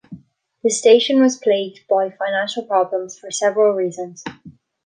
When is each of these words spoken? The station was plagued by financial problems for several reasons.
The 0.63 0.71
station 0.71 1.21
was 1.21 1.37
plagued 1.37 1.81
by 1.87 2.09
financial 2.09 2.63
problems 2.65 3.19
for 3.19 3.29
several 3.29 3.75
reasons. 3.75 4.23